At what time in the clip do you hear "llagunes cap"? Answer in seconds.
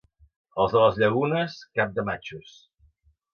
1.03-1.93